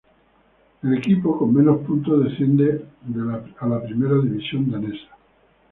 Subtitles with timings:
[0.81, 2.85] El equipo con menos puntos descienden
[3.59, 5.11] a la Primera División Danesa.